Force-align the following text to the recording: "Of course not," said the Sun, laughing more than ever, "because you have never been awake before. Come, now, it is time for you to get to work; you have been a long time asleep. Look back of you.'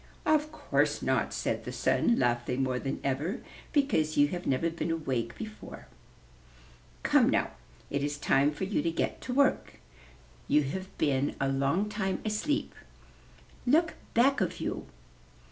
"Of 0.25 0.51
course 0.51 1.03
not," 1.03 1.31
said 1.31 1.63
the 1.63 1.71
Sun, 1.71 2.17
laughing 2.17 2.63
more 2.63 2.79
than 2.79 2.99
ever, 3.03 3.41
"because 3.71 4.17
you 4.17 4.29
have 4.29 4.47
never 4.47 4.71
been 4.71 4.89
awake 4.89 5.37
before. 5.37 5.85
Come, 7.03 7.29
now, 7.29 7.51
it 7.91 8.03
is 8.03 8.17
time 8.17 8.49
for 8.51 8.63
you 8.63 8.81
to 8.81 8.89
get 8.89 9.21
to 9.21 9.33
work; 9.35 9.75
you 10.47 10.63
have 10.63 10.97
been 10.97 11.35
a 11.39 11.47
long 11.47 11.87
time 11.87 12.19
asleep. 12.25 12.73
Look 13.67 13.93
back 14.15 14.41
of 14.41 14.59
you.' 14.59 14.87